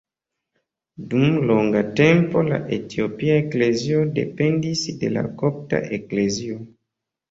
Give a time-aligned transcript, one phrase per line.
[1.11, 6.63] Dum longa tempo la Etiopia Eklezio dependis de la Kopta Eklezio.